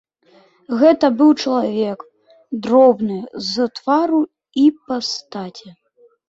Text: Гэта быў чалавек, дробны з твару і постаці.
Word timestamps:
Гэта 0.83 1.09
быў 1.19 1.29
чалавек, 1.43 1.99
дробны 2.63 3.19
з 3.51 3.69
твару 3.77 4.21
і 4.63 4.65
постаці. 4.87 5.69